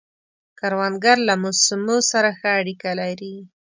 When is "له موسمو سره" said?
1.27-2.29